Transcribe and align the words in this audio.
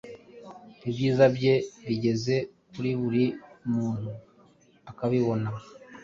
Ibyiza 0.87 1.25
bye 1.35 1.53
bigeza 1.87 2.35
kuri 2.71 2.91
buri 3.01 3.23
muntu 3.73 4.09
akabibona 4.89 5.49